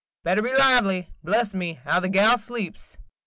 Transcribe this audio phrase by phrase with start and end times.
[0.23, 1.11] Better be lively!
[1.23, 2.97] Bless me, how the gal sleeps!"